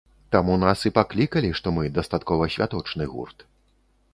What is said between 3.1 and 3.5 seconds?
гурт.